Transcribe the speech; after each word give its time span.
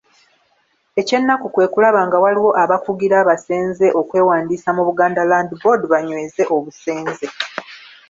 Ekyennaku 0.99 1.47
kwe 1.53 1.65
kulaba 1.73 1.99
nga 2.07 2.17
waliwo 2.23 2.51
abakugira 2.63 3.15
abasenze 3.23 3.87
okwewandiisa 3.99 4.69
mu 4.77 4.83
Buganda 4.87 5.21
Land 5.29 5.51
Board 5.61 5.81
banyweze 5.91 6.43
obusenze. 6.55 7.27